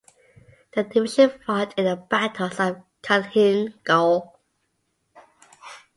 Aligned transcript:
The 0.73 0.81
division 0.81 1.29
fought 1.45 1.77
in 1.77 1.85
the 1.85 1.95
Battles 1.95 2.59
of 2.59 2.81
Khalkhin 3.03 3.75
Gol. 3.83 4.33